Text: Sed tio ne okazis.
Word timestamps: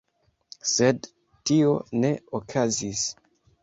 Sed 0.69 1.11
tio 1.51 1.77
ne 2.03 2.15
okazis. 2.43 3.09